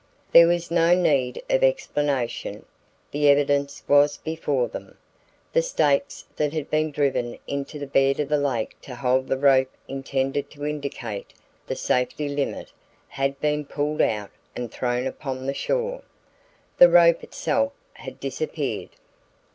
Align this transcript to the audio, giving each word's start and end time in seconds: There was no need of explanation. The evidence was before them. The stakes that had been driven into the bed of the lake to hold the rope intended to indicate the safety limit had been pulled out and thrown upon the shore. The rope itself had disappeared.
There 0.31 0.47
was 0.47 0.71
no 0.71 0.95
need 0.95 1.43
of 1.47 1.63
explanation. 1.63 2.65
The 3.11 3.29
evidence 3.29 3.83
was 3.87 4.17
before 4.17 4.67
them. 4.67 4.97
The 5.53 5.61
stakes 5.61 6.25
that 6.37 6.53
had 6.53 6.71
been 6.71 6.89
driven 6.89 7.37
into 7.45 7.77
the 7.77 7.85
bed 7.85 8.19
of 8.19 8.27
the 8.27 8.39
lake 8.39 8.75
to 8.81 8.95
hold 8.95 9.27
the 9.27 9.37
rope 9.37 9.69
intended 9.87 10.49
to 10.49 10.65
indicate 10.65 11.33
the 11.67 11.75
safety 11.75 12.27
limit 12.27 12.71
had 13.09 13.39
been 13.39 13.63
pulled 13.63 14.01
out 14.01 14.31
and 14.55 14.71
thrown 14.71 15.05
upon 15.05 15.45
the 15.45 15.53
shore. 15.53 16.01
The 16.79 16.89
rope 16.89 17.23
itself 17.23 17.71
had 17.93 18.19
disappeared. 18.19 18.89